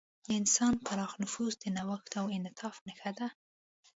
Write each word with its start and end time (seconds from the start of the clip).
د 0.25 0.27
انسان 0.39 0.73
پراخ 0.85 1.11
نفوذ 1.23 1.53
د 1.59 1.65
نوښت 1.75 2.11
او 2.19 2.25
انعطاف 2.37 2.75
نښه 2.87 3.11
ده. 3.19 3.27